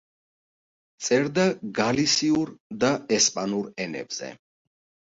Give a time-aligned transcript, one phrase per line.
[1.07, 1.45] წერდა
[1.81, 2.55] გალისიურ
[2.87, 4.37] და ესპანურ ენებზე.